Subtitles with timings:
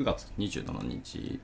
[0.00, 1.40] 9月27日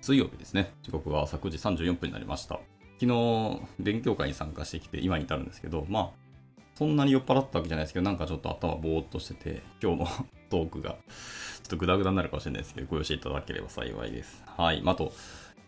[0.00, 0.74] 水曜日ですね。
[0.82, 2.58] 時刻は朝9時34分になりました。
[3.00, 6.10] 昨日、勉強会に参加してきて今に至るんですけど、まあ、
[6.74, 10.08] そんなに酔っ払ったわけじゃないですけど、なんかちょっと頭ぼーっとしてて、今日の
[10.50, 14.42] トークがちょっとグダグダになるかもしれないですけど、ご容赦いただければ幸いです。
[14.56, 14.82] はい。
[14.84, 15.12] あと、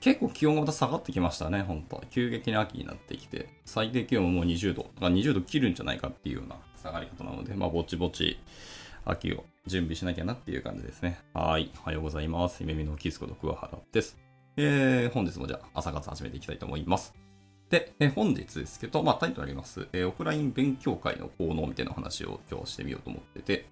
[0.01, 8.37] 結構気温がまた下がってきましたね、本当は急激に秋になってきて、最低気温ももう20度、だから20度切るんじゃないかっていうような下がり方なので、まあ、ぼちぼち
[9.07, 11.19] 秋を準備しなきゃなっていう感じですね。
[11.33, 11.71] はい。
[11.83, 12.61] おはようございます。
[12.61, 14.19] 夢見のキスこと桑原です。
[14.57, 17.15] えー、本日もじゃあ朝活始めていきたいと思います。
[17.71, 23.67] で、え本日ですけど、まあタイトルあります、えー、オフライン勉強会の効能みたいな話を今日してみようと思ってて、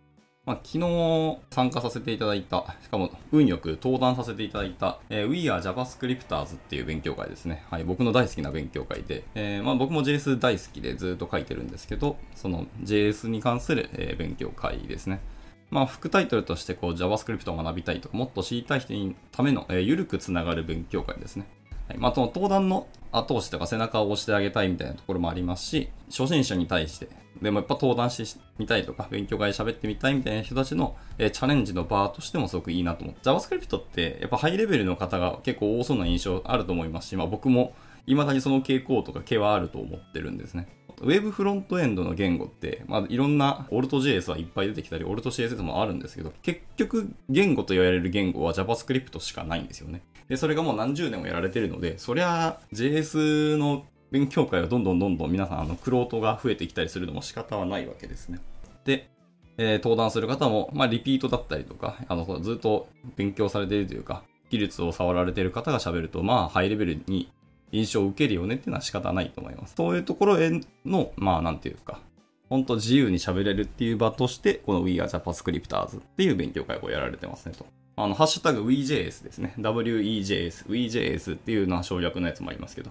[0.46, 7.64] まあ、昨日参加させていただいた、しかも運よく登壇させていただいた、えー、We are JavaScripters っていう勉強会ですね。
[7.70, 15.20] はい、僕の大好きな勉強会で、えー、まあ、僕も JS 大好きでずっと書いてるんですけど、その JS に関する、え、勉強会ですね。
[15.70, 21.46] まあ、副タイトルとしてこう JavaScript を学びたいとか、もっと知りたい人のための、えー、ゆるくつながる勉強会ですね。
[21.88, 27.08] はいまあ、その登壇の後押しとか背中を押してあげたいみたいなところもありますし、初心者に対して、
[27.42, 33.20] でもやっぱ登壇してみたいとか、勉強会喋ってみたいみたいな人たちの、えー、チャレンジの場としてもすごくいいなと思って。
[33.28, 37.74] JavaScript ってやっぱハイレベルの方が結構多そうな印象あると思いますし、まあ僕も
[38.06, 40.68] 未だにその傾向とか毛はあると思ってるんですね。
[41.00, 50.02] ウェブフロントエンドの言語って、まあ、いろんな Alt.js はいっぱい出てきたり、Alt.css もあるんですけど、結局言語と言われる言語は JavaScript しかないんですよね。
[50.28, 58.38] で、それがもう何十年もやられてるので、そりゃ JS の勉強会はどんどんどんどん皆さん、あの、クロが増えてきたりするのも仕方はないわけですね。
[58.84, 59.10] で、
[59.58, 67.30] えー、登壇する方も、まあ、リピートだったりとか、あの、ずっと勉強されているというか、技術を触られている方が喋ると、まあ、ハイレベルに
[67.74, 69.74] 印象を受けるよねっていうのは仕方ないと思います。
[69.76, 70.50] そういうところへ
[70.84, 72.00] の、まあ、なんていうか、
[72.48, 77.66] 本当自由に喋れるっていう場として、この We are JavaScripters っていう勉強会をやられてますねと。
[77.96, 79.54] あの、ハッシュタグ WeJS ですね。
[79.58, 82.90] WEJS、WeJS っていうのは省略のやつもありますけど。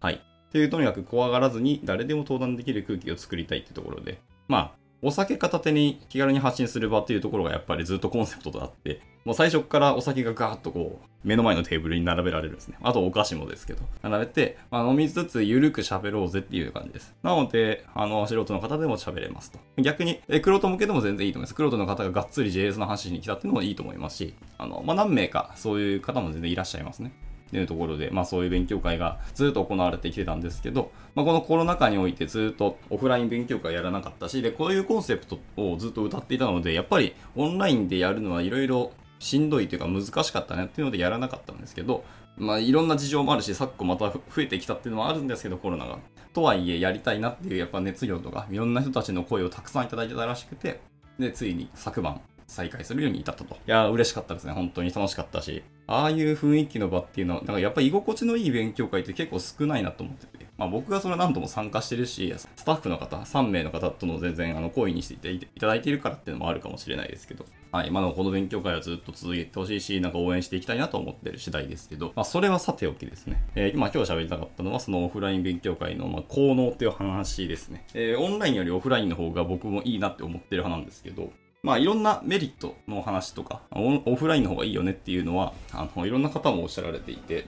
[0.00, 0.14] はい。
[0.14, 12.78] っていう、とにかく怖がらずに誰でも登壇できる空気を作りたいってところで、まあ、お酒片手に気軽に発信する場っていうところがやっぱりずっとコンセプトとあって、もう最初からお酒がガーッとこう、目の前のテーブルに並べられるんですね。
[12.82, 13.82] あとお菓子もですけど。
[14.02, 17.14] 並べて、まあ、飲みつつゆるく喋ろうぜっていう感じです。
[17.22, 19.58] なので、あの、素人の方でも喋れますと。
[19.76, 21.54] 逆に、え、黒人向けでも全然いいと思います。
[21.54, 27.12] 黒人の方ががっつり JS の話しに来たっていうのもいいと思いますし、あの、まあ、何名かそういう方も全然いらっしゃいますね。
[27.54, 42.02] っていうところで、まあそういう勉強会がずっと行われてきてたんですけど、まあこのコロナ禍においてずっとオフライン勉強会やらなかったし、で、こういうコンセプトをずっと歌っていたので、やっぱりオンラインでやるのはいろいろしんどいというか難しかったねっていうのでやらなかったんですけど、
[42.36, 45.98] まあいろんな事情もあるし、昨今また増えてきたっていうのはあるんですけど、コロナが。
[46.32, 50.80] とはいえやりたいなっていうやっぱ熱量とか、いろんな人たちの声をたくさんいただいてたらしくて、
[51.20, 53.54] で、ついに昨晩再開するように至ったと。
[53.54, 54.52] いや嬉しかったですね。
[54.52, 55.62] 本当に楽しかったし。
[55.86, 60.44] ああいう雰囲気の場っていうのは、なんかやっぱり居心地のいい勉強会って結構少ないなと思ってて。
[60.56, 67.44] まあ僕がそれ何度も参加してるし、スタッフの方、3名の方との全然あの好意にしていただいているからっていうのもあるかもしれないですけど。
[67.72, 67.90] はい。
[67.90, 73.44] まあこの勉強会はずっと続けてほしいし、なんか応援していきたいなと思ってる次第ですけど、まあそれはさておきですね。
[73.56, 77.84] えー、今今日喋りたかったのはそのオフライン勉強会のまあ効能っていう話ですね。
[77.94, 81.32] えー、オンラインよりオフラインの方が僕もいいなって思ってる派なんですけど、
[81.64, 87.46] まあいろんなメリットの話とか、オフラインの方がいいよねっていうのは、あの、いろんな方もおっしゃられていて、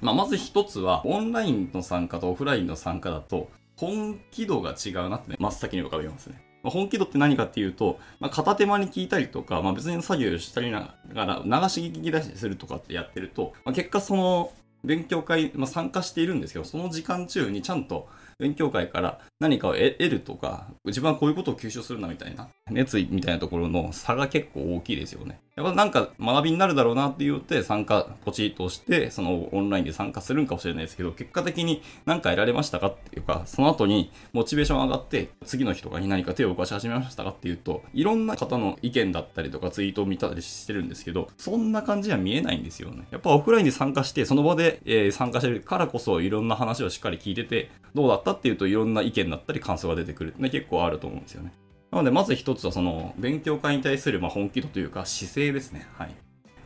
[0.00, 6.42] まあまず一つは、オンラインの参加とオフラインの参加だと、本気度が違うなってね、真っ先に浮かびますね。
[6.62, 25.38] まあ、本気度って何かっていうと、まあ、片手間に聞いたりとか、まあ、別に作業したりながら流し聞き出しするとかってやってると、まあ、結果その勉強会、まあ、参加しているんですけど、その時間中にちゃんと勉強会から何かを得るとか、自分はこういうことを吸収するなみたいな、熱意みたいなところの差が結構大きいですよね。
[25.54, 43.04] やっぱなんか学びになるだろうなって言って参加、ポチッとして、そのオンラインで参加するんかもしれないですけど、結果的に何か得られましたかっていうか、その後にモチベーション上がって、次の日とかに何か手を動かし始めましたかっていうと、いろんな方の意見だったりとかツイートを見たりしてるんですけど、そんな感じには見えないんですよね。
[43.10, 51.52] やっぱオフラインで参加して、その場で、え、参加してるからこそいろんな話をしっかり聞いてて、どうだったっていうといろんな意見だったり感想が出てくるって、ね、結構あると思うんですよね。
[51.90, 55.86] なので、まず一つはその、勉強会に対するま本気度というか姿勢ですね。
[55.96, 56.14] はい。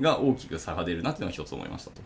[0.00, 2.00] が大きく差が出るなっていうのが一つ思いましたと。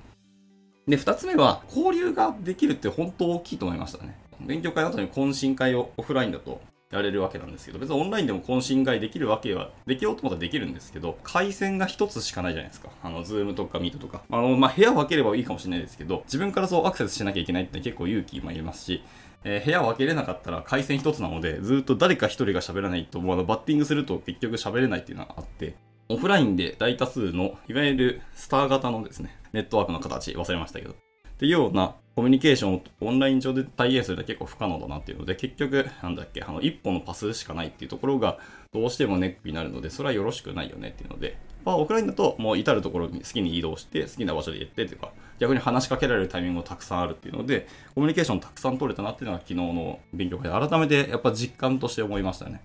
[0.86, 4.18] で、二つ目は、交流ができるって本当大きいと思いましたね。
[4.40, 6.60] 勉強会の後に懇親会をオフラインだと
[6.90, 12.90] やれるわけなんですけど、別にオンラインでも懇親会できるわけは、できようと思ったらできるんですけど、回線が一つしかないじゃないですか。
[13.02, 14.22] あの、 Zoom とか Meet とか。
[14.30, 19.02] あの、まあ、部屋を分ければいいかもしれないですけど、自分からそうアクセスしなきゃいけないって結構勇気もいりますし、
[19.44, 25.74] えー、部屋を分けれなかったら回線一つなので、ずっと誰か一人が喋らないと、もうあのバッティングすると結局喋れないっていうのがあって、
[26.08, 30.94] オフラインで大多数の、いわゆるスター型のですね、ネットワークの形、忘れましたけど、っ
[31.38, 38.38] ていうようなコミュニケーションをオンライン上で体現するのは結構不可能だなっていうので、結局、なんだっけ、あの、一本のパスしかないっていうところが、
[38.72, 52.62] どうしてもネックになるので、それはよろしくないよねっていうので、まあ、オフラインだと、もう至るところに好きに移動して、好きな場所で行ってというか、逆に話しかけられるタイミングもたくさんあるっていうので、コミュニケーションたくさん取れたなっていうのが昨日の勉強会で改めてやっぱ実感として思いましたね。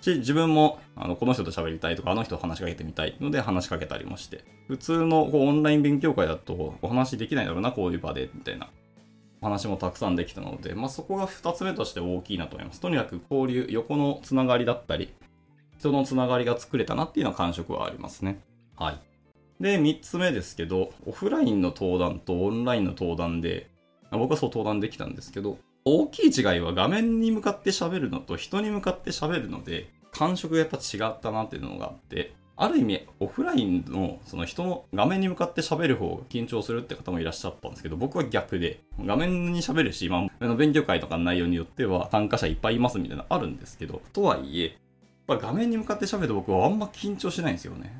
[0.00, 8.68] し、自分も、あの、この人と喋りたいとか、あの人と話しかけてみたいので話しかけたりもして、普通のこうオンライン勉強会だとお話できないだろうな、こういう場で、みたいな
[9.42, 12.80] 話もたくさんできたので、まあ、そこが2つ目として大きいなと思います。
[12.80, 15.12] とにかく交流、横のつながりだったり、
[15.78, 18.40] 人のつながりが作れたなっていうような感触はありますね。
[18.76, 19.00] はい。
[19.60, 23.70] で、3つ目ですけど、オフラインの登壇とオンラインの登壇で、
[24.10, 44.78] 僕はそう登壇できたんですけど、大きい違いは画面に向かって喋るのと人に向かって喋るので、感触がやっぱ違ったなっていうのがあって、ある意味、オフラインのその人の画面に向かって喋る方が緊張するって方もいらっしゃったんですけど、僕は逆で、画面に喋るし、まあ、勉強会とかの内容によっては参加者いっぱいいますみたいなのあるんですけど、とはいえ、
[45.26, 47.92] ぱ画面に向かって喋ると僕はあんま緊張しないんですよね。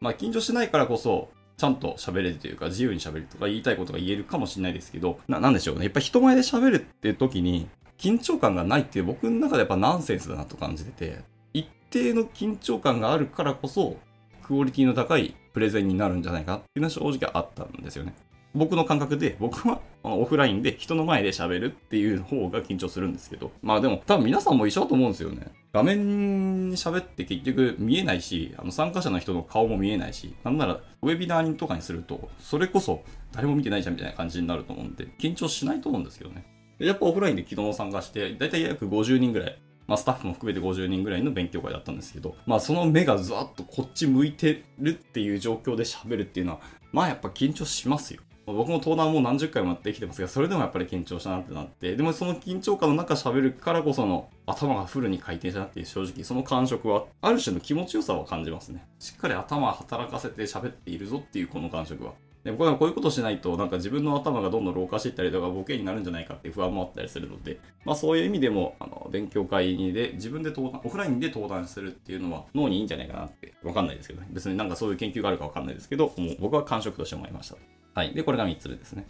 [0.00, 5.84] まあ、緊張しないからこそ、ちゃんと喋れるというか、自由に喋るとか言いたいことが言えるかもしれないですけど、な、なんでしょうね。
[5.84, 7.68] やっぱ人前で喋るって時に、
[7.98, 11.18] 緊張感がないっていう僕の中でやっぱナンセンスだなと感じてて、
[11.52, 13.98] 一定の緊張感があるからこそ、
[14.42, 18.14] クオリティの高いプレゼンになるんじゃないかっていうのは正直あったんですよね。
[18.54, 25.52] 僕の感覚で、僕はオフラインで人の前で喋るっていう方が緊張するんですけど、まあでも多分皆さんも一緒だと思うんですよね。
[25.72, 36.44] 画面に喋って結局見えないし、あの参加者の人の顔も見えないし、なんならウェビナーとかにすると、それこそ誰も見てないじゃんみたいな感じになると思うんで、緊張しないと思うんですけどね。
[36.78, 46.60] やっぱオフラインで昨日参加して、だいたい約50人ぐらい、まあスタッフも含めて50人ぐらいの勉強会だったんですけど、まあその目がずわっとこっち向いてるっていう状況で喋るっていうのは、
[46.90, 48.22] まあやっぱ緊張しますよ。
[48.52, 58.86] 僕も登壇も何十回もやってきてますが、それでもやっぱり緊張したなってなって、でもその緊張感の中喋るからこその頭がフルに回転したなっていう正直その感触は、ある種の気持ちよさを感じますね。
[58.98, 62.12] しっかり頭を働かせて喋っているぞっていうこの感触は。
[62.44, 77.56] で僕はこういうことしないと、なんか自分の頭がどんどん老化していったりとか、ボケになるんじゃないかっていう不安もあったりするので、まあそういう意味でも、あの、勉強会で自分で登壇、オフラインで登壇するっていうのは脳にいいんじゃないかなって、わかんないですけど、ね、別になんかそういう研究があるかわかんないですけど、もう僕は感触として思いました。
[77.94, 78.14] はい。
[78.14, 79.06] で、これが3つ目ですね。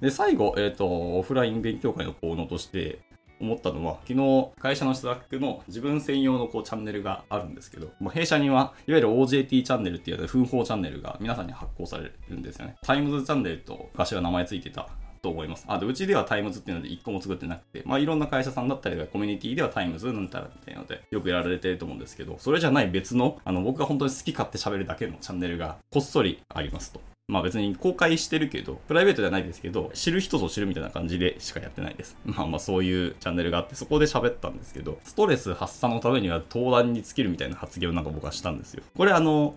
[0.00, 0.86] で、最後、えっ、ー、と、
[1.18, 3.00] オフライン勉強会の効能として
[3.40, 12.76] 思ったのは、昨日、会社の Slack の自分専用のこうチャンネルがあるんですけど、もう弊社には、いわゆる OJT チャンネルっていう分報チャンネルが皆さんに発行されるんですよね。
[12.82, 14.88] times チャンネルと昔は名前ついてた
[15.22, 15.64] と思います。
[15.68, 27.00] あ、で、うちでは times っていうので1個も作ってなくて、まあいろんな会社さんだったりとかコミュニティでは times なんたらみたいなので、よくやられてると思うんですけど、それじゃない別の、あの、僕が本当に好き勝手喋るだけのチャンネルがこっそりありますと。
[27.32, 32.18] まあ別に公開してるけど、プライベートではないですけど、知る人ぞ知るみたいな感じでしかやってないです。
[32.26, 38.82] まあまあそういうチャンネルがあって、そこで喋ったんですけど、ストレス発散のためには登壇に尽きるみたいな発言をなんか僕はしたんですよ。
[38.94, 39.56] これあの、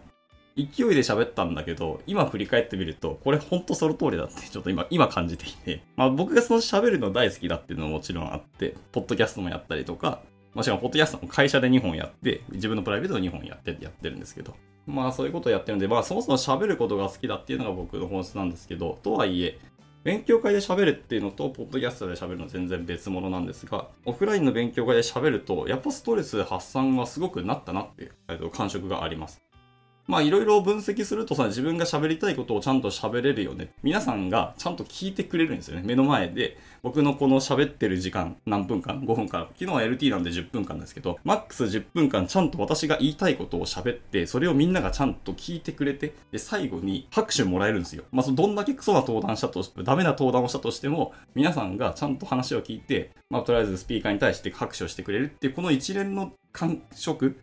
[0.56, 10.22] 勢いで喋ったんだけど、今振り返ってみると、これほんとその通りだって ちょっと今、今感じていて、まあ僕がその喋るの大好きだっていうのももちろんあって、ポッドキャストもやったりとか、
[10.56, 14.56] もちろんポッドキャストも会社で2本やって、自分のプライベートで2本やってやってるんですけど、
[14.88, 19.60] まあそういうことをやってるんで、まあそもそも喋ることが好きだっていうのが僕の本質なんですけど、とはいえ、
[20.06, 29.42] 勉強会で喋るっていうのと、ポッドキャストで喋るの全然別物なんですが、オフラインの勉強会で喋ると、やっぱストレス発散はすごくなったなっていう、感触があります。
[30.08, 33.70] まあいろいろ分析するとさ、自分が喋りたいことをちゃんと喋れるよね。
[33.82, 35.84] 皆さんがちゃんと聞いてくれるんですよね。
[35.84, 39.48] 目の前で、僕のこの喋ってる時間、何分間 ?5 分間。
[39.54, 48.04] 昨日は LT なんで10分間ですけど、マックス10分間ちゃんと私が言いたいことを喋って、それをみんながちゃんと聞いてくれて、で、最後に拍手もらえるんですよ。
[48.12, 57.40] まあ、どんだけクソな登壇したとして、ダメな登壇をしたとしても、皆さんがちゃんと話を聞いて、まあ、とりあえずスピーカーに対して拍手をしてくれるっていう、この一連の感触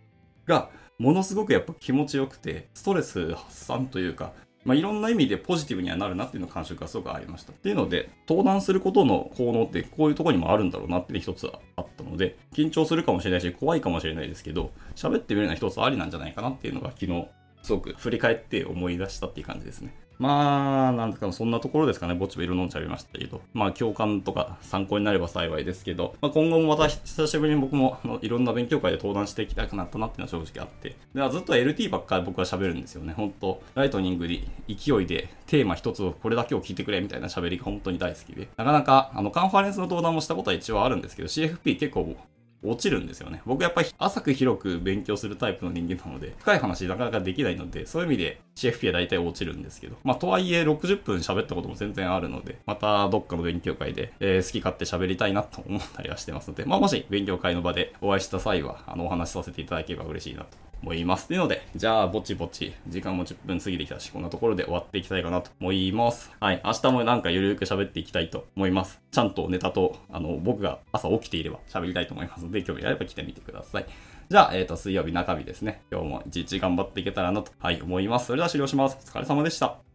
[0.47, 4.33] が、ものすごくやっぱ気持ちよくて、ストレス発散というか、
[4.65, 7.53] まあ、いろんな意味でポジティブにはなるなっていうの感触がすごくありました。
[7.53, 17.27] っていうので、登壇することの効能ってこういうとこにもあるんだろうなって一つあったので、緊張するかもしれないし、怖いかもしれないですけど、喋ってみるのは一つありなんじゃないかなっていうのが昨日、
[17.63, 19.95] すごく振り返って思い出したっていう感じですね。
[20.19, 22.15] まあ、なんですか、そんなところですかね。
[22.15, 23.41] ぼちぼち飲んじゃいましたけど。
[23.53, 30.97] まあ、共感とか参考になれば幸いですけど、まあ、今後もまた久しぶりに僕もいろんな勉強会で登壇していきたくなったなっていうのは正直あって。
[31.15, 33.15] でずっと LT ばっかり僕は喋るんですよね。
[33.17, 38.49] 本当ライトニングで勢いでテーマ一つをこれだけを聞いてくれみたいな喋りが本当に大好きで。
[38.57, 42.17] なかなか、あの、カンファレンスの登壇もしたことは一応あるんですけど、CFP 結構
[42.63, 43.43] 落ちるんですよね。
[43.45, 61.29] 僕やっぱり浅く広く勉強するタイプの人間なので、深い話なかなかできないので、そういう意味で CFP は大体落ちるんですけど、まあとはいえ60分喋ったことも全然あるので、またどっかの勉強会で、えー、好き勝手喋りたいなと思ったりはしてますので、まあもし勉強会の場でお会いした際は、あのお話しさせていただければ嬉しいなと思います。
[61.29, 66.31] というので、じゃあ、ぼちぼち、時間も10分過ぎてきたし、こんなところで終わっていきたいかなと思います。
[66.41, 66.61] はい。
[66.65, 69.01] 明日もなんかゆるく喋っていきたいと思います。
[69.11, 73.87] ちゃんとネタと、あの、僕が朝起きていれば喋りたいと思いますので、興味あれば来てみてください。
[74.29, 75.83] じゃあ、えっ、ー、と、水曜日中日ですね。
[75.91, 78.27] 今日も一日頑張っていけたらなと、はい、思います。
[78.27, 78.99] それでは終了します。
[79.01, 79.92] お疲れ様でした。